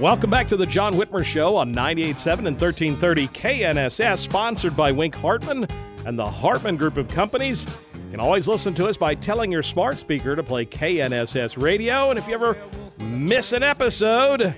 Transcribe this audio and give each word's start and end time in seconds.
Welcome 0.00 0.30
back 0.30 0.46
to 0.46 0.56
the 0.56 0.64
John 0.64 0.94
Whitmer 0.94 1.24
Show 1.24 1.56
on 1.56 1.74
98.7 1.74 2.46
and 2.46 2.60
1330 2.60 3.26
KNSS, 3.28 4.18
sponsored 4.18 4.76
by 4.76 4.92
Wink 4.92 5.16
Hartman 5.16 5.66
and 6.06 6.16
the 6.16 6.24
Hartman 6.24 6.76
Group 6.76 6.96
of 6.98 7.08
Companies. 7.08 7.66
You 7.94 8.12
can 8.12 8.20
always 8.20 8.46
listen 8.46 8.74
to 8.74 8.86
us 8.86 8.96
by 8.96 9.16
telling 9.16 9.50
your 9.50 9.64
smart 9.64 9.98
speaker 9.98 10.36
to 10.36 10.42
play 10.44 10.64
KNSS 10.66 11.60
Radio. 11.60 12.10
And 12.10 12.18
if 12.18 12.28
you 12.28 12.34
ever 12.34 12.56
miss 13.00 13.52
an 13.52 13.64
episode, 13.64 14.40
you 14.40 14.54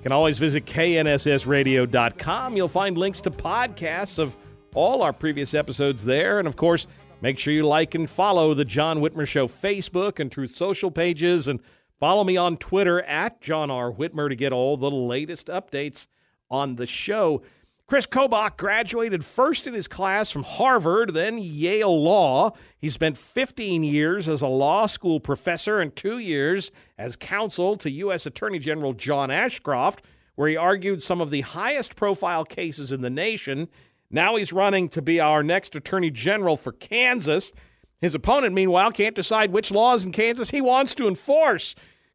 can 0.00 0.12
always 0.12 0.38
visit 0.38 0.64
knssradio.com. 0.64 2.56
You'll 2.56 2.68
find 2.68 2.96
links 2.96 3.20
to 3.22 3.32
podcasts 3.32 4.20
of 4.20 4.36
all 4.76 5.02
our 5.02 5.12
previous 5.12 5.54
episodes 5.54 6.04
there. 6.04 6.38
And 6.38 6.46
of 6.46 6.54
course, 6.54 6.86
make 7.20 7.40
sure 7.40 7.52
you 7.52 7.66
like 7.66 7.96
and 7.96 8.08
follow 8.08 8.54
the 8.54 8.64
John 8.64 9.00
Whitmer 9.00 9.26
Show 9.26 9.48
Facebook 9.48 10.20
and 10.20 10.30
Truth 10.30 10.52
Social 10.52 10.92
pages. 10.92 11.48
And 11.48 11.58
follow 12.04 12.22
me 12.22 12.36
on 12.36 12.58
Twitter 12.58 13.00
at 13.00 13.40
John 13.40 13.70
R. 13.70 13.90
Whitmer 13.90 14.28
to 14.28 14.36
get 14.36 14.52
all 14.52 14.76
the 14.76 14.90
latest 14.90 15.46
updates 15.46 16.06
on 16.50 16.76
the 16.76 16.86
show. 16.86 17.40
Chris 17.86 18.06
Kobach 18.06 18.58
graduated 18.58 19.24
first 19.24 19.66
in 19.66 19.72
his 19.72 19.88
class 19.88 20.30
from 20.30 20.42
Harvard, 20.42 21.14
then 21.14 21.38
Yale 21.38 21.98
Law. 21.98 22.52
He 22.76 22.90
spent 22.90 23.16
15 23.16 23.84
years 23.84 24.28
as 24.28 24.42
a 24.42 24.48
law 24.48 24.84
school 24.84 25.18
professor 25.18 25.80
and 25.80 25.96
two 25.96 26.18
years 26.18 26.70
as 26.98 27.16
counsel 27.16 27.74
to 27.76 27.90
U.S. 27.90 28.26
Attorney 28.26 28.58
General 28.58 28.92
John 28.92 29.30
Ashcroft, 29.30 30.04
where 30.34 30.50
he 30.50 30.58
argued 30.58 31.02
some 31.02 31.22
of 31.22 31.30
the 31.30 31.40
highest 31.40 31.96
profile 31.96 32.44
cases 32.44 32.92
in 32.92 33.00
the 33.00 33.08
nation. 33.08 33.66
Now 34.10 34.36
he's 34.36 34.52
running 34.52 34.90
to 34.90 35.00
be 35.00 35.20
our 35.20 35.42
next 35.42 35.74
Attorney 35.74 36.10
General 36.10 36.58
for 36.58 36.72
Kansas. 36.72 37.54
His 38.02 38.14
opponent, 38.14 38.52
meanwhile, 38.54 38.92
can't 38.92 39.16
decide 39.16 39.52
which 39.52 39.70
laws 39.70 40.04
in 40.04 40.12
Kansas 40.12 40.50
he 40.50 40.60
wants 40.60 40.94
to 40.96 41.08
enforce. 41.08 41.74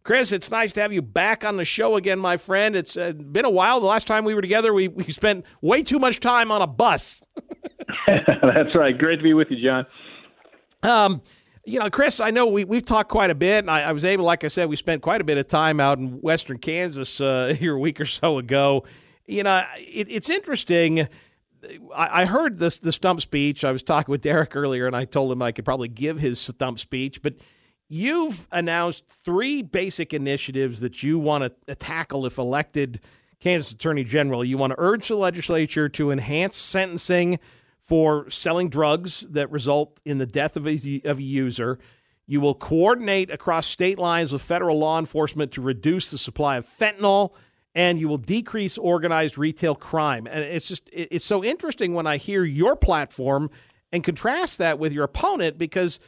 Chris, 0.09 0.31
it's 0.31 0.49
nice 0.49 0.73
to 0.73 0.81
have 0.81 0.91
you 0.91 1.03
back 1.03 1.45
on 1.45 1.57
the 1.57 1.63
show 1.63 1.95
again, 1.95 2.17
my 2.17 2.35
friend. 2.35 2.75
It's 2.75 2.97
uh, 2.97 3.11
been 3.11 3.45
a 3.45 3.49
while. 3.51 3.79
The 3.79 3.85
last 3.85 4.07
time 4.07 4.25
we 4.25 4.33
were 4.33 4.41
together, 4.41 4.73
we, 4.73 4.87
we 4.87 5.03
spent 5.03 5.45
way 5.61 5.83
too 5.83 5.99
much 5.99 6.19
time 6.19 6.49
on 6.49 6.63
a 6.63 6.65
bus. 6.65 7.21
That's 8.07 8.75
right. 8.75 8.97
Great 8.97 9.17
to 9.17 9.21
be 9.21 9.35
with 9.35 9.49
you, 9.51 9.63
John. 9.63 9.85
Um, 10.81 11.21
you 11.63 11.77
know, 11.77 11.91
Chris, 11.91 12.19
I 12.19 12.31
know 12.31 12.47
we, 12.47 12.63
we've 12.63 12.83
talked 12.83 13.11
quite 13.11 13.29
a 13.29 13.35
bit, 13.35 13.59
and 13.59 13.69
I, 13.69 13.81
I, 13.81 13.91
was 13.91 14.03
able, 14.03 14.25
like 14.25 14.43
I 14.43 14.47
said, 14.47 14.67
we 14.67 14.77
spent 14.77 15.03
quite 15.03 15.21
a 15.21 15.23
bit 15.23 15.37
of 15.37 15.47
time 15.47 15.79
out 15.79 15.99
in 15.99 16.19
western 16.21 16.57
Kansas 16.57 17.21
uh, 17.21 17.55
here 17.59 17.75
a 17.75 17.79
week 17.79 18.01
or 18.01 18.05
so 18.05 18.39
ago. 18.39 18.85
You 19.27 19.43
know, 19.43 19.63
it, 19.77 20.07
it's 20.09 20.31
interesting. 20.31 21.07
I, 21.95 22.21
I 22.21 22.25
heard 22.25 22.57
this 22.57 22.79
the 22.79 22.91
stump 22.91 23.21
speech. 23.21 23.63
I 23.63 23.71
was 23.71 23.83
talking 23.83 24.11
with 24.11 24.21
Derek 24.21 24.55
earlier, 24.55 24.87
and 24.87 24.95
I 24.95 25.05
told 25.05 25.31
him 25.31 25.43
I 25.43 25.51
could 25.51 25.65
probably 25.65 25.87
give 25.87 26.19
his 26.19 26.39
stump 26.39 26.79
speech, 26.79 27.21
but– 27.21 27.35
You've 27.91 28.47
announced 28.51 29.07
three 29.07 29.63
basic 29.63 30.13
initiatives 30.13 30.79
that 30.81 31.01
you 31.01 31.17
want 31.17 31.43
to 31.43 31.71
uh, 31.71 31.75
tackle 31.77 32.27
if 32.27 32.37
elected 32.37 33.01
Kansas 33.39 33.71
Attorney 33.71 34.03
General. 34.03 34.45
You 34.45 34.59
want 34.59 34.71
to 34.71 34.75
urge 34.77 35.07
the 35.07 35.15
legislature 35.15 35.89
to 35.89 36.11
enhance 36.11 36.55
sentencing 36.55 37.39
for 37.79 38.29
selling 38.29 38.69
drugs 38.69 39.21
that 39.31 39.49
result 39.49 39.99
in 40.05 40.19
the 40.19 40.27
death 40.27 40.55
of 40.55 40.67
a, 40.67 41.01
of 41.03 41.17
a 41.17 41.23
user. 41.23 41.79
You 42.27 42.41
will 42.41 42.53
coordinate 42.53 43.31
across 43.31 43.65
state 43.65 43.97
lines 43.97 44.31
with 44.31 44.43
federal 44.43 44.77
law 44.77 44.99
enforcement 44.99 45.51
to 45.53 45.61
reduce 45.61 46.11
the 46.11 46.19
supply 46.19 46.57
of 46.57 46.67
fentanyl, 46.67 47.31
and 47.73 47.99
you 47.99 48.07
will 48.07 48.19
decrease 48.19 48.77
organized 48.77 49.35
retail 49.35 49.73
crime. 49.73 50.27
And 50.27 50.43
it's 50.43 50.67
just 50.67 50.87
it's 50.93 51.25
so 51.25 51.43
interesting 51.43 51.95
when 51.95 52.05
I 52.05 52.17
hear 52.17 52.43
your 52.43 52.75
platform 52.75 53.49
and 53.91 54.03
contrast 54.03 54.59
that 54.59 54.77
with 54.77 54.93
your 54.93 55.05
opponent 55.05 55.57
because 55.57 55.99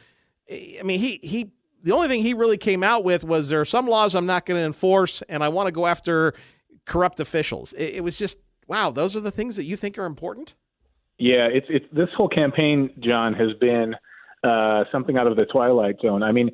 eh, 0.48 0.76
I 0.78 0.84
mean 0.84 1.00
he 1.00 1.18
he 1.24 1.50
the 1.82 1.92
only 1.92 2.08
thing 2.08 2.22
he 2.22 2.34
really 2.34 2.58
came 2.58 2.82
out 2.82 3.04
with 3.04 3.24
was 3.24 3.48
there 3.48 3.60
are 3.60 3.64
some 3.64 3.86
laws 3.86 4.14
I'm 4.14 4.26
not 4.26 4.46
going 4.46 4.60
to 4.60 4.64
enforce, 4.64 5.22
and 5.22 5.42
I 5.42 5.48
want 5.48 5.66
to 5.66 5.72
go 5.72 5.86
after 5.86 6.34
corrupt 6.86 7.20
officials. 7.20 7.72
It, 7.74 7.96
it, 7.96 8.00
was 8.04 8.18
just 8.18 8.38
wow. 8.66 8.90
Those 8.90 9.16
are 9.16 9.20
the 9.20 9.30
things 9.30 9.56
that 9.56 9.64
you 9.64 9.76
think 9.76 9.98
are 9.98 10.04
important. 10.04 10.54
Yeah, 11.18 11.48
it's 11.52 11.66
it's 11.68 11.86
this 11.92 12.08
whole 12.16 12.28
campaign, 12.28 12.90
John, 13.00 13.34
has 13.34 13.52
been 13.60 13.94
uh, 14.44 14.84
something 14.90 15.16
out 15.16 15.26
of 15.26 15.36
the 15.36 15.44
twilight 15.46 15.96
zone. 16.02 16.22
I 16.22 16.32
mean, 16.32 16.50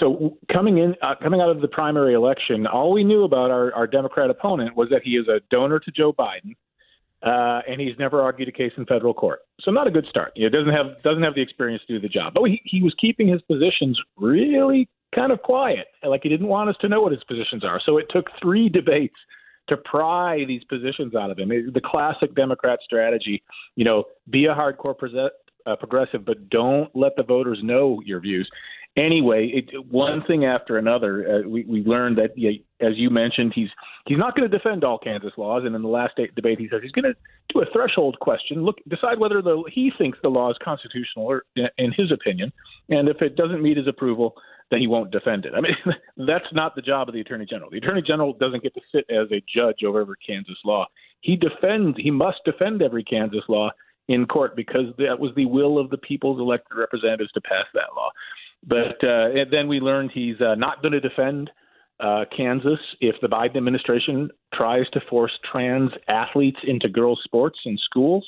so 0.00 0.38
coming 0.52 0.78
in, 0.78 0.94
uh, 1.02 1.14
coming 1.22 1.40
out 1.40 1.50
of 1.50 1.60
the 1.60 1.68
primary 1.68 2.14
election, 2.14 2.66
all 2.66 2.92
we 2.92 3.04
knew 3.04 3.24
about 3.24 3.50
our, 3.50 3.74
our 3.74 3.86
Democrat 3.86 4.30
opponent 4.30 4.76
was 4.76 4.88
that 4.90 5.02
he 5.04 5.12
is 5.12 5.28
a 5.28 5.40
donor 5.50 5.78
to 5.80 5.90
Joe 5.90 6.12
Biden 6.12 6.54
uh, 7.22 7.60
and 7.68 7.80
he's 7.80 7.98
never 7.98 8.22
argued 8.22 8.48
a 8.48 8.52
case 8.52 8.72
in 8.76 8.84
federal 8.86 9.14
court. 9.14 9.40
So 9.60 9.70
not 9.70 9.86
a 9.86 9.90
good 9.90 10.06
start. 10.08 10.32
He 10.34 10.48
doesn't 10.48 10.72
have 10.72 11.02
doesn't 11.02 11.22
have 11.22 11.34
the 11.34 11.42
experience 11.42 11.82
to 11.86 11.94
do 11.94 12.00
the 12.00 12.08
job. 12.08 12.34
But 12.34 12.44
he, 12.44 12.60
he 12.64 12.82
was 12.82 12.94
keeping 13.00 13.28
his 13.28 13.40
positions 13.42 14.00
really 14.16 14.88
kind 15.14 15.32
of 15.32 15.40
quiet, 15.42 15.86
like 16.04 16.22
he 16.22 16.28
didn't 16.28 16.48
want 16.48 16.68
us 16.68 16.76
to 16.80 16.88
know 16.88 17.00
what 17.00 17.12
his 17.12 17.24
positions 17.24 17.64
are. 17.64 17.80
So 17.84 17.96
it 17.98 18.06
took 18.10 18.26
three 18.40 18.68
debates 18.80 19.16
to 19.68 19.76
pry 19.76 20.44
these 20.46 20.62
positions 20.64 21.14
out 21.14 21.30
of 21.30 21.38
him. 21.38 21.50
It, 21.50 21.74
the 21.74 21.80
classic 21.80 22.34
Democrat 22.34 22.78
strategy, 22.84 23.42
you 23.74 23.84
know, 23.84 24.04
be 24.30 24.46
a 24.46 24.54
hardcore 24.54 24.96
pre- 24.96 25.30
uh, 25.66 25.76
progressive, 25.76 26.24
but 26.24 26.48
don't 26.50 26.94
let 26.94 27.16
the 27.16 27.24
voters 27.24 27.58
know 27.62 28.00
your 28.04 28.20
views 28.20 28.48
anyway, 28.96 29.50
it, 29.52 29.86
one 29.90 30.22
thing 30.26 30.44
after 30.44 30.78
another, 30.78 31.44
uh, 31.44 31.48
we, 31.48 31.64
we 31.64 31.82
learned 31.84 32.18
that, 32.18 32.30
as 32.80 32.92
you 32.96 33.10
mentioned, 33.10 33.52
he's 33.54 33.68
he's 34.06 34.18
not 34.18 34.36
going 34.36 34.48
to 34.50 34.56
defend 34.56 34.84
all 34.84 34.98
Kansas 34.98 35.32
laws. 35.36 35.62
And 35.64 35.74
in 35.74 35.82
the 35.82 35.88
last 35.88 36.14
debate, 36.34 36.58
he 36.58 36.68
says 36.70 36.80
he's 36.82 36.92
going 36.92 37.04
to 37.04 37.14
do 37.52 37.60
a 37.60 37.66
threshold 37.72 38.16
question, 38.20 38.64
look, 38.64 38.76
decide 38.88 39.18
whether 39.18 39.42
the, 39.42 39.62
he 39.72 39.92
thinks 39.98 40.18
the 40.22 40.28
law 40.28 40.50
is 40.50 40.56
constitutional 40.62 41.26
or, 41.26 41.44
in 41.56 41.92
his 41.96 42.10
opinion, 42.10 42.52
and 42.88 43.08
if 43.08 43.22
it 43.22 43.36
doesn't 43.36 43.62
meet 43.62 43.76
his 43.76 43.88
approval, 43.88 44.34
then 44.70 44.80
he 44.80 44.86
won't 44.86 45.10
defend 45.10 45.44
it. 45.44 45.52
I 45.56 45.60
mean, 45.60 45.76
that's 46.26 46.52
not 46.52 46.74
the 46.74 46.82
job 46.82 47.08
of 47.08 47.14
the 47.14 47.20
attorney 47.20 47.46
general. 47.46 47.70
The 47.70 47.78
attorney 47.78 48.02
general 48.02 48.32
doesn't 48.32 48.62
get 48.62 48.74
to 48.74 48.80
sit 48.92 49.04
as 49.10 49.30
a 49.30 49.42
judge 49.54 49.84
over 49.86 50.00
every 50.00 50.16
Kansas 50.26 50.58
law. 50.64 50.86
He 51.20 51.36
defends. 51.36 51.96
He 51.98 52.10
must 52.10 52.38
defend 52.44 52.82
every 52.82 53.04
Kansas 53.04 53.42
law 53.48 53.70
in 54.08 54.26
court 54.26 54.54
because 54.54 54.86
that 54.98 55.18
was 55.18 55.32
the 55.34 55.46
will 55.46 55.78
of 55.78 55.90
the 55.90 55.98
people's 55.98 56.40
elected 56.40 56.76
representatives 56.76 57.32
to 57.32 57.40
pass 57.40 57.64
that 57.74 57.94
law. 57.96 58.10
But 58.66 59.02
uh, 59.02 59.30
and 59.34 59.50
then 59.52 59.68
we 59.68 59.80
learned 59.80 60.10
he's 60.12 60.40
uh, 60.40 60.54
not 60.56 60.82
going 60.82 60.92
to 60.92 61.00
defend 61.00 61.50
uh, 62.00 62.24
Kansas 62.36 62.80
if 63.00 63.16
the 63.22 63.28
Biden 63.28 63.56
administration 63.56 64.30
tries 64.52 64.88
to 64.92 65.00
force 65.08 65.32
trans 65.50 65.90
athletes 66.08 66.58
into 66.66 66.88
girls' 66.88 67.20
sports 67.24 67.58
in 67.64 67.78
schools. 67.78 68.26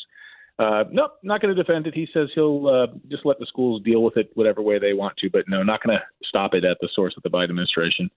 Uh, 0.59 0.85
nope, 0.91 1.13
not 1.23 1.41
going 1.41 1.55
to 1.55 1.63
defend 1.63 1.87
it. 1.87 1.95
He 1.95 2.09
says 2.13 2.29
he'll 2.35 2.67
uh, 2.67 2.87
just 3.09 3.25
let 3.25 3.39
the 3.39 3.47
schools 3.47 3.83
deal 3.85 4.03
with 4.03 4.17
it 4.17 4.31
whatever 4.35 4.61
way 4.61 4.79
they 4.79 4.93
want 4.93 5.17
to, 5.19 5.31
but 5.31 5.45
no, 5.49 5.63
not 5.63 5.83
going 5.83 5.97
to 5.97 6.03
stop 6.27 6.55
it 6.55 6.65
at 6.65 6.79
the 6.81 6.89
source 6.95 7.15
of 7.17 7.23
the 7.23 7.31
Biden 7.31 7.51
administration. 7.51 8.11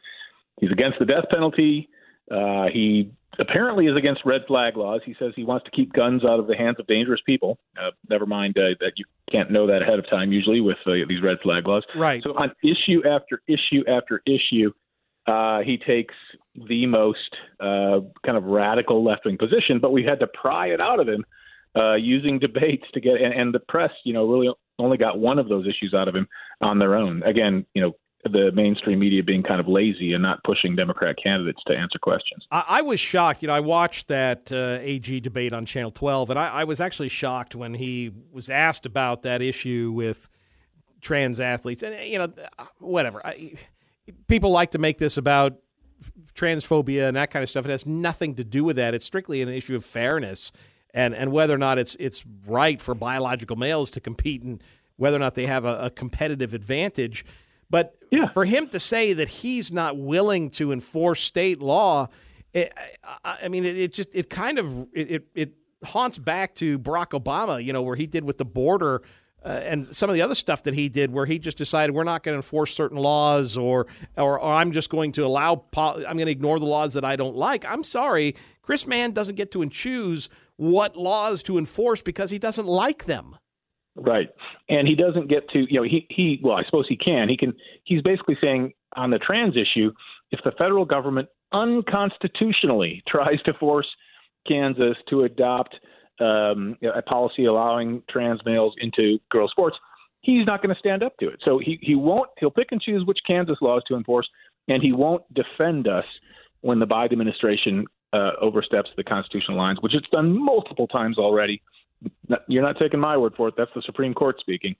He's 0.59 0.71
against 0.71 0.97
the 0.99 1.05
death 1.05 1.25
penalty. 1.29 1.87
Uh, 2.29 2.65
he 2.71 3.11
apparently 3.39 3.87
is 3.87 3.97
against 3.97 4.21
red 4.25 4.41
flag 4.47 4.77
laws. 4.77 5.01
He 5.05 5.15
says 5.17 5.33
he 5.35 5.43
wants 5.43 5.65
to 5.65 5.71
keep 5.71 5.93
guns 5.93 6.23
out 6.23 6.39
of 6.39 6.47
the 6.47 6.55
hands 6.55 6.77
of 6.79 6.87
dangerous 6.87 7.21
people. 7.25 7.59
Uh, 7.77 7.91
never 8.09 8.25
mind 8.25 8.57
uh, 8.57 8.75
that 8.79 8.93
you 8.97 9.05
can't 9.31 9.51
know 9.51 9.67
that 9.67 9.81
ahead 9.81 9.99
of 9.99 10.09
time 10.09 10.31
usually 10.31 10.61
with 10.61 10.77
uh, 10.85 10.91
these 11.07 11.21
red 11.23 11.37
flag 11.41 11.67
laws. 11.67 11.83
Right. 11.95 12.21
So 12.23 12.31
on 12.31 12.51
issue 12.63 13.01
after 13.07 13.41
issue 13.47 13.83
after 13.87 14.21
issue, 14.25 14.71
uh, 15.27 15.59
he 15.61 15.77
takes 15.77 16.15
the 16.55 16.85
most 16.85 17.35
uh, 17.59 18.01
kind 18.25 18.37
of 18.37 18.43
radical 18.43 19.03
left 19.03 19.25
wing 19.25 19.37
position, 19.37 19.79
but 19.79 19.91
we 19.91 20.03
had 20.03 20.19
to 20.19 20.27
pry 20.27 20.67
it 20.67 20.81
out 20.81 20.99
of 20.99 21.07
him 21.07 21.23
uh, 21.75 21.95
using 21.95 22.39
debates 22.39 22.85
to 22.93 22.99
get, 22.99 23.21
and, 23.21 23.33
and 23.33 23.53
the 23.53 23.59
press, 23.59 23.91
you 24.03 24.13
know, 24.13 24.27
really 24.27 24.49
only 24.79 24.97
got 24.97 25.19
one 25.19 25.39
of 25.39 25.47
those 25.47 25.67
issues 25.67 25.93
out 25.93 26.07
of 26.07 26.15
him 26.15 26.27
on 26.59 26.79
their 26.79 26.95
own. 26.95 27.23
Again, 27.23 27.65
you 27.73 27.81
know, 27.81 27.95
the 28.23 28.51
mainstream 28.53 28.99
media 28.99 29.23
being 29.23 29.43
kind 29.43 29.59
of 29.59 29.67
lazy 29.67 30.13
and 30.13 30.21
not 30.21 30.43
pushing 30.43 30.75
Democrat 30.75 31.15
candidates 31.21 31.61
to 31.67 31.75
answer 31.75 31.99
questions. 31.99 32.45
I, 32.51 32.63
I 32.67 32.81
was 32.81 32.99
shocked. 32.99 33.41
You 33.41 33.47
know, 33.47 33.55
I 33.55 33.59
watched 33.59 34.07
that 34.07 34.51
uh, 34.51 34.79
AG 34.81 35.19
debate 35.21 35.53
on 35.53 35.65
Channel 35.65 35.91
12, 35.91 36.29
and 36.31 36.39
I, 36.39 36.47
I, 36.47 36.63
was 36.63 36.79
actually 36.79 37.09
shocked 37.09 37.55
when 37.55 37.73
he 37.73 38.11
was 38.31 38.49
asked 38.49 38.85
about 38.85 39.23
that 39.23 39.41
issue 39.41 39.91
with 39.95 40.29
trans 41.01 41.39
athletes. 41.39 41.83
And, 41.83 41.95
you 42.07 42.19
know, 42.19 42.31
whatever. 42.79 43.25
I, 43.25 43.53
people 44.27 44.51
like 44.51 44.71
to 44.71 44.77
make 44.77 44.97
this 44.97 45.17
about 45.17 45.57
transphobia 46.33 47.07
and 47.07 47.17
that 47.17 47.31
kind 47.31 47.43
of 47.43 47.49
stuff. 47.49 47.65
It 47.65 47.71
has 47.71 47.85
nothing 47.85 48.35
to 48.35 48.43
do 48.43 48.63
with 48.63 48.75
that. 48.77 48.93
It's 48.93 49.05
strictly 49.05 49.41
an 49.41 49.49
issue 49.49 49.75
of 49.75 49.85
fairness 49.85 50.51
and, 50.93 51.15
and 51.15 51.31
whether 51.31 51.53
or 51.53 51.57
not 51.57 51.77
it's, 51.77 51.95
it's 51.99 52.23
right 52.45 52.81
for 52.81 52.95
biological 52.95 53.55
males 53.55 53.89
to 53.91 53.99
compete 53.99 54.43
and 54.43 54.63
whether 54.97 55.15
or 55.15 55.19
not 55.19 55.35
they 55.35 55.45
have 55.45 55.65
a, 55.65 55.85
a 55.85 55.89
competitive 55.89 56.53
advantage. 56.53 57.25
But 57.71 57.95
yeah. 58.11 58.27
for 58.27 58.45
him 58.45 58.67
to 58.67 58.79
say 58.79 59.13
that 59.13 59.29
he's 59.29 59.71
not 59.71 59.97
willing 59.97 60.49
to 60.51 60.71
enforce 60.71 61.23
state 61.23 61.61
law, 61.61 62.09
it, 62.53 62.73
I, 63.23 63.39
I 63.43 63.47
mean, 63.47 63.65
it, 63.65 63.77
it, 63.77 63.93
just 63.93 64.09
it 64.13 64.29
kind 64.29 64.59
of 64.59 64.87
it, 64.93 65.23
it 65.33 65.53
haunts 65.83 66.17
back 66.17 66.53
to 66.55 66.77
Barack 66.77 67.19
Obama, 67.19 67.63
you 67.63 67.73
know, 67.73 67.81
where 67.81 67.95
he 67.95 68.05
did 68.05 68.25
with 68.25 68.37
the 68.37 68.45
border. 68.45 69.01
Uh, 69.43 69.49
and 69.63 69.95
some 69.95 70.07
of 70.07 70.13
the 70.13 70.21
other 70.21 70.35
stuff 70.35 70.61
that 70.61 70.75
he 70.75 70.87
did, 70.87 71.11
where 71.11 71.25
he 71.25 71.39
just 71.39 71.57
decided 71.57 71.95
we're 71.95 72.03
not 72.03 72.21
going 72.21 72.33
to 72.33 72.37
enforce 72.37 72.75
certain 72.75 72.97
laws, 72.97 73.57
or, 73.57 73.87
or, 74.15 74.39
or 74.39 74.53
I'm 74.53 74.71
just 74.71 74.91
going 74.91 75.13
to 75.13 75.25
allow, 75.25 75.65
I'm 75.75 76.03
going 76.03 76.27
to 76.27 76.31
ignore 76.31 76.59
the 76.59 76.67
laws 76.67 76.93
that 76.93 77.03
I 77.03 77.15
don't 77.15 77.35
like. 77.35 77.65
I'm 77.65 77.83
sorry, 77.83 78.35
Chris 78.61 78.85
Mann 78.85 79.13
doesn't 79.13 79.33
get 79.33 79.51
to 79.53 79.67
choose 79.69 80.29
what 80.57 80.95
laws 80.95 81.41
to 81.43 81.57
enforce 81.57 82.03
because 82.03 82.29
he 82.29 82.37
doesn't 82.37 82.67
like 82.67 83.05
them. 83.05 83.35
Right, 83.95 84.29
and 84.69 84.87
he 84.87 84.95
doesn't 84.95 85.27
get 85.27 85.49
to, 85.49 85.65
you 85.69 85.79
know, 85.79 85.83
he 85.83 86.07
he. 86.09 86.39
Well, 86.41 86.55
I 86.55 86.63
suppose 86.63 86.85
he 86.87 86.95
can. 86.95 87.27
He 87.27 87.35
can. 87.35 87.53
He's 87.83 88.01
basically 88.01 88.37
saying 88.41 88.71
on 88.95 89.11
the 89.11 89.19
trans 89.19 89.55
issue, 89.57 89.91
if 90.31 90.39
the 90.45 90.51
federal 90.57 90.85
government 90.85 91.27
unconstitutionally 91.51 93.03
tries 93.07 93.41
to 93.43 93.53
force 93.53 93.87
Kansas 94.47 94.95
to 95.09 95.23
adopt 95.23 95.75
um, 96.21 96.77
a 96.83 97.01
policy 97.01 97.45
allowing 97.45 98.01
trans 98.09 98.39
males 98.45 98.73
into 98.79 99.19
girls' 99.29 99.51
sports, 99.51 99.75
he's 100.21 100.45
not 100.45 100.61
going 100.61 100.73
to 100.73 100.79
stand 100.79 101.03
up 101.03 101.17
to 101.19 101.27
it. 101.27 101.41
So 101.43 101.59
he, 101.59 101.77
he 101.81 101.95
won't. 101.95 102.29
He'll 102.39 102.51
pick 102.51 102.71
and 102.71 102.81
choose 102.81 103.05
which 103.05 103.19
Kansas 103.27 103.57
laws 103.61 103.83
to 103.87 103.95
enforce, 103.95 104.29
and 104.67 104.81
he 104.81 104.93
won't 104.93 105.23
defend 105.33 105.87
us 105.87 106.05
when 106.61 106.79
the 106.79 106.87
Biden 106.87 107.11
administration 107.11 107.85
uh, 108.13 108.31
oversteps 108.39 108.89
the 108.95 109.03
constitutional 109.03 109.57
lines, 109.57 109.79
which 109.81 109.95
it's 109.95 110.07
done 110.11 110.37
multiple 110.37 110.87
times 110.87 111.17
already. 111.17 111.61
You're 112.47 112.63
not 112.63 112.77
taking 112.79 112.99
my 112.99 113.17
word 113.17 113.33
for 113.35 113.47
it. 113.49 113.55
That's 113.57 113.71
the 113.75 113.81
Supreme 113.83 114.13
Court 114.13 114.37
speaking. 114.39 114.75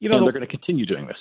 You 0.00 0.08
know, 0.08 0.18
and 0.18 0.26
they're 0.26 0.32
going 0.32 0.46
to 0.46 0.50
continue 0.50 0.86
doing 0.86 1.06
this. 1.06 1.16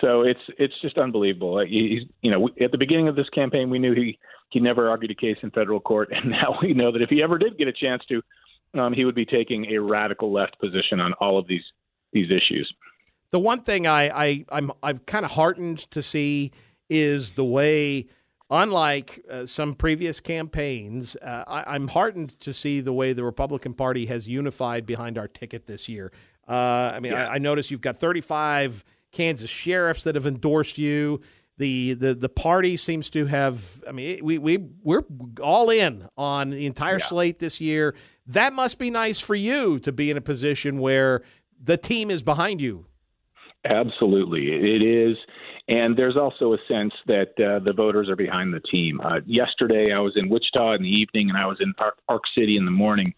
So 0.00 0.22
it's 0.22 0.40
it's 0.58 0.74
just 0.82 0.98
unbelievable. 0.98 1.64
He's 1.64 2.02
you 2.22 2.30
know 2.30 2.48
at 2.60 2.72
the 2.72 2.78
beginning 2.78 3.06
of 3.08 3.14
this 3.14 3.28
campaign 3.30 3.70
we 3.70 3.78
knew 3.78 3.94
he 3.94 4.18
he 4.50 4.58
never 4.58 4.90
argued 4.90 5.12
a 5.12 5.14
case 5.14 5.36
in 5.42 5.50
federal 5.52 5.80
court, 5.80 6.08
and 6.12 6.30
now 6.30 6.58
we 6.60 6.74
know 6.74 6.90
that 6.92 7.02
if 7.02 7.08
he 7.08 7.22
ever 7.22 7.38
did 7.38 7.56
get 7.56 7.68
a 7.68 7.72
chance 7.72 8.02
to, 8.08 8.22
um, 8.80 8.92
he 8.92 9.04
would 9.04 9.14
be 9.14 9.24
taking 9.24 9.66
a 9.72 9.78
radical 9.78 10.32
left 10.32 10.58
position 10.58 10.98
on 11.00 11.12
all 11.14 11.38
of 11.38 11.46
these 11.46 11.62
these 12.12 12.30
issues. 12.30 12.72
The 13.30 13.38
one 13.38 13.60
thing 13.60 13.86
I, 13.86 14.08
I 14.08 14.44
I'm 14.50 14.72
I'm 14.82 14.98
kind 14.98 15.24
of 15.24 15.32
heartened 15.32 15.78
to 15.92 16.02
see 16.02 16.50
is 16.88 17.32
the 17.32 17.44
way 17.44 18.06
unlike 18.50 19.24
uh, 19.30 19.46
some 19.46 19.74
previous 19.74 20.20
campaigns, 20.20 21.16
uh, 21.16 21.44
I, 21.46 21.74
am 21.74 21.88
heartened 21.88 22.38
to 22.40 22.52
see 22.52 22.80
the 22.80 22.92
way 22.92 23.12
the 23.12 23.24
Republican 23.24 23.74
Party 23.74 24.06
has 24.06 24.28
unified 24.28 24.86
behind 24.86 25.18
our 25.18 25.28
ticket 25.28 25.66
this 25.66 25.88
year. 25.88 26.12
Uh, 26.48 26.52
I 26.52 27.00
mean, 27.00 27.12
yeah. 27.12 27.28
I, 27.28 27.34
I 27.34 27.38
noticed 27.38 27.70
you've 27.70 27.80
got 27.80 27.96
35 27.96 28.84
Kansas 29.12 29.50
sheriffs 29.50 30.04
that 30.04 30.14
have 30.14 30.26
endorsed 30.26 30.78
you. 30.78 31.20
The, 31.58 31.94
the 31.94 32.14
the 32.14 32.28
party 32.28 32.76
seems 32.76 33.08
to 33.10 33.24
have. 33.24 33.82
I 33.88 33.92
mean, 33.92 34.22
we 34.22 34.36
we 34.36 34.58
we're 34.82 35.04
all 35.40 35.70
in 35.70 36.06
on 36.14 36.50
the 36.50 36.66
entire 36.66 36.98
yeah. 36.98 37.06
slate 37.06 37.38
this 37.38 37.62
year. 37.62 37.94
That 38.26 38.52
must 38.52 38.78
be 38.78 38.90
nice 38.90 39.20
for 39.20 39.34
you 39.34 39.78
to 39.78 39.90
be 39.90 40.10
in 40.10 40.18
a 40.18 40.20
position 40.20 40.80
where 40.80 41.22
the 41.58 41.78
team 41.78 42.10
is 42.10 42.22
behind 42.22 42.60
you. 42.60 42.84
Absolutely, 43.64 44.48
it 44.48 44.82
is. 44.82 45.16
And 45.68 45.96
there's 45.96 46.16
also 46.16 46.52
a 46.52 46.58
sense 46.68 46.92
that 47.06 47.30
uh, 47.40 47.58
the 47.64 47.72
voters 47.76 48.08
are 48.08 48.16
behind 48.16 48.54
the 48.54 48.60
team. 48.60 49.00
Uh, 49.00 49.20
yesterday, 49.26 49.92
I 49.92 49.98
was 49.98 50.12
in 50.16 50.28
Wichita 50.28 50.74
in 50.74 50.82
the 50.82 50.88
evening, 50.88 51.28
and 51.28 51.36
I 51.36 51.46
was 51.46 51.58
in 51.60 51.74
Park, 51.74 51.96
Park 52.06 52.22
City 52.38 52.56
in 52.56 52.64
the 52.64 52.70
morning. 52.70 53.14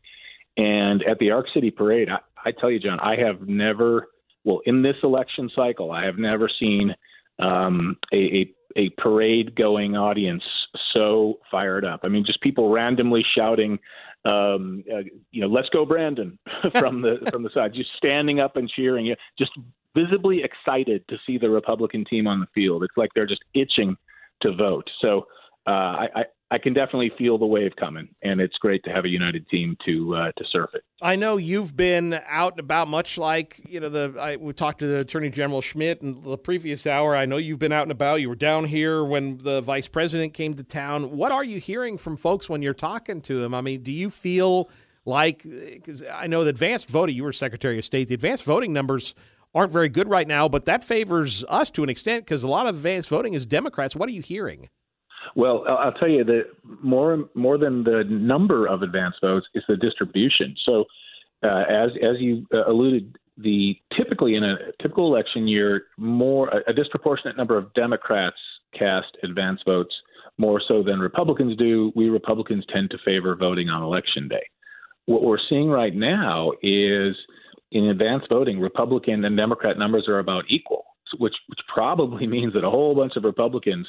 And 0.56 1.02
at 1.02 1.18
the 1.18 1.30
Ark 1.30 1.46
City 1.52 1.70
Parade, 1.70 2.08
I, 2.08 2.18
I 2.48 2.52
tell 2.52 2.70
you, 2.70 2.80
John, 2.80 3.00
I 3.00 3.16
have 3.16 3.46
never, 3.46 4.08
well, 4.44 4.60
in 4.64 4.82
this 4.82 4.96
election 5.02 5.50
cycle, 5.54 5.92
I 5.92 6.06
have 6.06 6.18
never 6.18 6.48
seen 6.62 6.94
um, 7.38 7.96
a, 8.12 8.16
a 8.16 8.54
a 8.76 8.90
parade 8.98 9.56
going 9.56 9.96
audience 9.96 10.42
so 10.92 11.38
fired 11.50 11.84
up. 11.84 12.00
I 12.04 12.08
mean, 12.08 12.24
just 12.24 12.40
people 12.42 12.70
randomly 12.70 13.24
shouting, 13.36 13.78
um, 14.24 14.84
uh, 14.92 14.98
you 15.30 15.40
know, 15.40 15.48
"Let's 15.48 15.68
go, 15.70 15.84
Brandon!" 15.84 16.38
from 16.78 17.02
the 17.02 17.18
from 17.30 17.42
the 17.42 17.50
side, 17.54 17.74
just 17.74 17.90
standing 17.96 18.40
up 18.40 18.56
and 18.56 18.68
cheering. 18.68 19.14
Just 19.38 19.52
visibly 19.94 20.42
excited 20.42 21.04
to 21.08 21.16
see 21.26 21.38
the 21.38 21.50
Republican 21.50 22.04
team 22.04 22.26
on 22.26 22.40
the 22.40 22.46
field. 22.54 22.82
It's 22.82 22.96
like 22.96 23.10
they're 23.14 23.26
just 23.26 23.44
itching 23.54 23.96
to 24.42 24.54
vote. 24.54 24.88
So 25.00 25.26
uh, 25.66 25.70
I, 25.70 26.24
I 26.50 26.56
can 26.56 26.72
definitely 26.72 27.12
feel 27.18 27.36
the 27.36 27.46
wave 27.46 27.72
coming, 27.78 28.08
and 28.22 28.40
it's 28.40 28.56
great 28.56 28.82
to 28.84 28.90
have 28.90 29.04
a 29.04 29.08
united 29.08 29.46
team 29.50 29.76
to 29.84 30.14
uh, 30.14 30.32
to 30.38 30.44
surf 30.50 30.70
it. 30.72 30.82
I 31.02 31.14
know 31.14 31.36
you've 31.36 31.76
been 31.76 32.18
out 32.26 32.54
and 32.54 32.60
about, 32.60 32.88
much 32.88 33.18
like 33.18 33.60
you 33.68 33.78
know 33.78 33.90
the 33.90 34.18
I, 34.18 34.36
we 34.36 34.54
talked 34.54 34.78
to 34.78 34.86
the 34.86 35.00
Attorney 35.00 35.28
General 35.28 35.60
Schmitt 35.60 36.00
in 36.00 36.22
the 36.22 36.38
previous 36.38 36.86
hour. 36.86 37.14
I 37.14 37.26
know 37.26 37.36
you've 37.36 37.58
been 37.58 37.72
out 37.72 37.82
and 37.82 37.92
about. 37.92 38.22
You 38.22 38.30
were 38.30 38.34
down 38.34 38.64
here 38.64 39.04
when 39.04 39.38
the 39.38 39.60
Vice 39.60 39.88
President 39.88 40.32
came 40.32 40.54
to 40.54 40.64
town. 40.64 41.14
What 41.14 41.32
are 41.32 41.44
you 41.44 41.60
hearing 41.60 41.98
from 41.98 42.16
folks 42.16 42.48
when 42.48 42.62
you're 42.62 42.72
talking 42.72 43.20
to 43.22 43.40
them? 43.42 43.52
I 43.52 43.60
mean, 43.60 43.82
do 43.82 43.92
you 43.92 44.08
feel 44.08 44.70
like 45.04 45.42
because 45.42 46.02
I 46.02 46.28
know 46.28 46.44
the 46.44 46.50
advanced 46.50 46.88
voting, 46.88 47.14
you 47.14 47.24
were 47.24 47.32
Secretary 47.32 47.78
of 47.78 47.84
State, 47.84 48.08
the 48.08 48.14
advanced 48.14 48.44
voting 48.44 48.72
numbers 48.72 49.14
aren't 49.54 49.72
very 49.72 49.88
good 49.88 50.08
right 50.08 50.28
now, 50.28 50.48
but 50.48 50.64
that 50.66 50.84
favors 50.84 51.44
us 51.48 51.70
to 51.70 51.82
an 51.82 51.88
extent 51.88 52.24
because 52.24 52.42
a 52.42 52.48
lot 52.48 52.66
of 52.66 52.76
advanced 52.76 53.08
voting 53.08 53.34
is 53.34 53.46
Democrats. 53.46 53.96
What 53.96 54.08
are 54.08 54.12
you 54.12 54.22
hearing? 54.22 54.68
Well, 55.34 55.64
I'll 55.68 55.92
tell 55.92 56.08
you 56.08 56.24
that 56.24 56.44
more 56.82 57.28
more 57.34 57.58
than 57.58 57.84
the 57.84 58.04
number 58.08 58.66
of 58.66 58.82
advanced 58.82 59.18
votes 59.20 59.46
is 59.54 59.62
the 59.68 59.76
distribution. 59.76 60.54
So, 60.64 60.84
uh, 61.42 61.64
as 61.68 61.90
as 62.02 62.20
you 62.20 62.46
uh, 62.52 62.66
alluded, 62.66 63.16
the 63.36 63.76
typically 63.96 64.34
in 64.34 64.44
a 64.44 64.56
typical 64.80 65.12
election 65.12 65.46
year, 65.46 65.84
more 65.96 66.48
a, 66.48 66.70
a 66.70 66.72
disproportionate 66.72 67.36
number 67.36 67.56
of 67.56 67.72
Democrats 67.74 68.36
cast 68.76 69.16
advance 69.22 69.60
votes 69.64 69.94
more 70.38 70.62
so 70.66 70.82
than 70.82 71.00
Republicans 71.00 71.56
do. 71.56 71.92
We 71.94 72.08
Republicans 72.08 72.64
tend 72.72 72.90
to 72.90 72.98
favor 73.04 73.34
voting 73.34 73.68
on 73.68 73.82
election 73.82 74.28
day. 74.28 74.46
What 75.06 75.22
we're 75.22 75.38
seeing 75.48 75.68
right 75.68 75.94
now 75.94 76.52
is 76.62 77.16
in 77.72 77.84
advance 77.86 78.24
voting, 78.28 78.60
Republican 78.60 79.24
and 79.24 79.36
Democrat 79.36 79.78
numbers 79.78 80.06
are 80.08 80.18
about 80.18 80.44
equal, 80.48 80.84
which 81.18 81.34
which 81.48 81.60
probably 81.72 82.26
means 82.36 82.54
that 82.54 82.64
a 82.64 82.70
whole 82.70 82.94
bunch 82.94 83.16
of 83.16 83.24
Republicans 83.24 83.86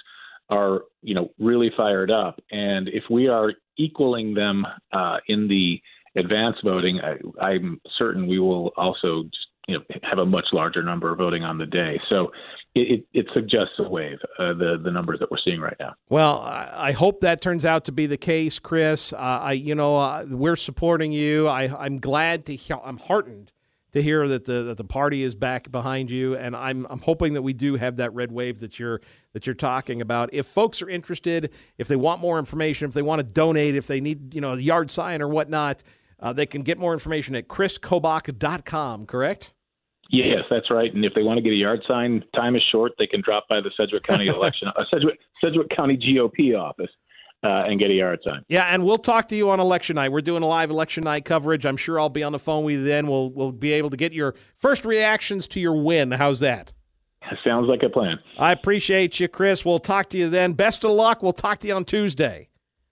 are 0.50 0.82
you 1.02 1.14
know 1.14 1.30
really 1.40 1.72
fired 1.76 2.12
up, 2.12 2.40
and 2.52 2.88
if 2.90 3.04
we 3.10 3.28
are 3.28 3.54
equaling 3.78 4.34
them 4.34 4.66
uh, 4.92 5.18
in 5.28 5.48
the 5.48 5.80
advance 6.20 6.58
voting, 6.64 7.00
I, 7.02 7.44
I'm 7.44 7.80
certain 7.98 8.28
we 8.28 8.40
will 8.40 8.74
also 8.76 9.24
just, 9.24 9.48
you 9.68 9.78
know 9.78 9.84
have 10.04 10.18
a 10.18 10.26
much 10.26 10.46
larger 10.52 10.84
number 10.84 11.16
voting 11.16 11.44
on 11.44 11.58
the 11.58 11.66
day. 11.66 12.00
So 12.10 12.32
it, 12.76 13.06
it, 13.14 13.26
suggests 13.34 13.74
a 13.80 13.90
wave, 13.90 14.18
uh, 14.38 14.54
the 14.54 14.80
the 14.84 14.92
numbers 14.92 15.20
that 15.20 15.32
we're 15.32 15.38
seeing 15.44 15.60
right 15.60 15.78
now. 15.80 15.94
Well, 16.08 16.40
I, 16.40 16.92
hope 16.92 17.22
that 17.22 17.42
turns 17.42 17.66
out 17.66 17.86
to 17.86 17.92
be 17.92 18.06
the 18.06 18.18
case, 18.18 18.60
Chris. 18.60 19.12
Uh, 19.12 19.18
I 19.18 19.52
you 19.54 19.76
know 19.76 19.98
uh, 19.98 20.26
we're 20.28 20.56
supporting 20.56 21.12
you. 21.12 21.48
I 21.48 21.64
I'm 21.84 22.00
glad 22.00 22.46
to. 22.48 22.58
I'm 22.84 22.98
heartened 22.98 23.52
to 23.94 24.02
hear 24.02 24.28
that 24.28 24.46
the 24.46 24.64
that 24.64 24.78
the 24.78 24.84
party 24.84 25.24
is 25.24 25.36
back 25.36 25.72
behind 25.72 26.12
you, 26.12 26.36
and 26.36 26.56
I'm 26.56 26.86
I'm 26.90 27.00
hoping 27.00 27.34
that 27.34 27.42
we 27.42 27.54
do 27.54 27.76
have 27.76 27.98
that 27.98 28.14
red 28.14 28.32
wave 28.32 28.60
that 28.60 28.80
you're 28.80 29.02
that 29.34 29.46
you're 29.48 29.56
talking 29.56 30.02
about. 30.02 30.30
If 30.34 30.46
folks 30.46 30.82
are 30.82 30.90
interested, 30.90 31.52
if 31.78 31.88
they 31.88 31.96
want 31.96 32.22
more 32.22 32.40
information, 32.40 32.88
if 32.88 32.94
they 32.94 33.02
want 33.02 33.20
to 33.20 33.24
donate, 33.24 33.76
if 33.76 33.88
they 33.88 34.02
need 34.02 34.34
you 34.34 34.42
know 34.42 34.54
a 34.54 34.60
yard 34.60 34.92
sign 34.92 35.22
or 35.22 35.28
whatnot, 35.28 35.84
uh, 36.20 36.34
they 36.34 36.46
can 36.46 36.62
get 36.62 36.78
more 36.78 36.94
information 36.94 37.36
at 37.36 37.48
chriskobach.com. 37.48 39.06
Correct? 39.06 39.54
Yes, 40.12 40.44
that's 40.50 40.72
right. 40.72 40.92
And 40.94 41.06
if 41.06 41.14
they 41.14 41.22
want 41.22 41.38
to 41.38 41.44
get 41.44 41.54
a 41.54 41.56
yard 41.56 41.82
sign, 41.88 42.24
time 42.36 42.56
is 42.56 42.64
short. 42.72 42.94
They 42.98 43.06
can 43.06 43.22
drop 43.22 43.48
by 43.48 43.62
the 43.62 43.70
Sedgwick 43.78 44.04
County 44.04 44.28
election, 44.28 44.68
uh, 44.70 44.84
Sedgwick, 44.90 45.20
Sedgwick 45.42 45.70
County 45.70 45.98
GOP 45.98 46.60
office 46.60 46.90
uh, 47.44 47.64
and 47.68 47.80
get 47.80 47.90
a 47.90 47.94
yard 47.94 48.20
sign. 48.28 48.44
Yeah, 48.48 48.66
and 48.66 48.86
we'll 48.86 48.98
talk 48.98 49.28
to 49.30 49.36
you 49.36 49.50
on 49.50 49.60
election 49.60 49.96
night. 49.96 50.12
We're 50.12 50.22
doing 50.22 50.44
a 50.44 50.48
live 50.48 50.70
election 50.70 51.04
night 51.04 51.26
coverage. 51.26 51.66
I'm 51.66 51.78
sure 51.78 52.00
I'll 52.00 52.10
be 52.10 52.24
on 52.24 52.32
the 52.32 52.40
phone 52.40 52.64
with 52.66 52.76
you 52.76 52.84
then. 52.84 53.08
We'll 53.08 53.30
we'll 53.30 53.52
be 53.52 53.74
able 53.74 53.90
to 53.90 53.98
get 53.98 54.14
your 54.14 54.36
first 54.58 54.86
reactions 54.86 55.48
to 55.50 55.60
your 55.60 55.82
win. 55.82 56.12
How's 56.12 56.40
that? 56.42 56.74
Sounds 57.44 57.68
like 57.68 57.84
a 57.84 57.90
plan. 57.90 58.18
I 58.38 58.52
appreciate 58.52 59.20
you, 59.20 59.28
Chris. 59.28 59.64
We'll 59.64 59.80
talk 59.80 60.10
to 60.10 60.18
you 60.18 60.30
then. 60.30 60.54
Best 60.54 60.84
of 60.84 60.92
luck. 60.92 61.22
We'll 61.22 61.34
talk 61.34 61.60
to 61.60 61.68
you 61.68 61.76
on 61.76 61.86
Tuesday. 61.86 62.50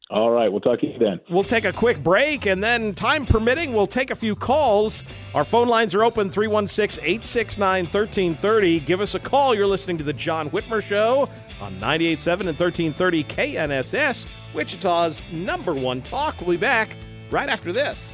All 0.09 0.31
right, 0.31 0.49
we'll 0.49 0.61
talk 0.61 0.79
to 0.79 0.87
you 0.87 0.97
then. 0.97 1.19
We'll 1.29 1.43
take 1.43 1.65
a 1.65 1.73
quick 1.73 2.01
break, 2.01 2.45
and 2.45 2.63
then, 2.63 2.93
time 2.93 3.25
permitting, 3.25 3.73
we'll 3.73 3.87
take 3.87 4.09
a 4.09 4.15
few 4.15 4.35
calls. 4.35 5.03
Our 5.33 5.43
phone 5.43 5.67
lines 5.67 5.93
are 5.95 6.03
open 6.03 6.29
316 6.29 7.03
869 7.03 7.85
1330. 7.85 8.79
Give 8.81 9.01
us 9.01 9.15
a 9.15 9.19
call. 9.19 9.53
You're 9.53 9.67
listening 9.67 9.97
to 9.97 10.05
The 10.05 10.13
John 10.13 10.49
Whitmer 10.49 10.81
Show 10.81 11.29
on 11.59 11.77
98.7 11.79 12.31
and 12.31 12.57
1330 12.57 13.23
KNSS, 13.25 14.27
Wichita's 14.53 15.23
number 15.31 15.73
one 15.73 16.01
talk. 16.01 16.39
We'll 16.39 16.51
be 16.51 16.57
back 16.57 16.95
right 17.29 17.49
after 17.49 17.73
this. 17.73 18.13